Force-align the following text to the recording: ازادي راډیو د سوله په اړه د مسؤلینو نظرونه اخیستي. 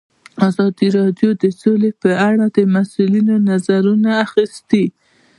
ازادي 0.49 0.87
راډیو 0.97 1.29
د 1.43 1.43
سوله 1.59 1.89
په 2.01 2.11
اړه 2.27 2.45
د 2.55 2.59
مسؤلینو 2.75 3.35
نظرونه 3.49 4.09
اخیستي. 4.25 4.85